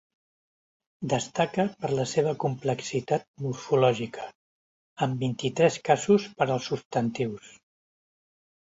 [1.11, 4.27] Destaca per la seva complexitat morfològica,
[5.09, 7.55] amb vint-i-tres casos per als substantius.